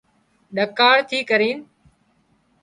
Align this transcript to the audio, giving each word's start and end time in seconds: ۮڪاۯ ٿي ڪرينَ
ۮڪاۯ 0.57 0.97
ٿي 1.09 1.19
ڪرينَ 1.29 1.57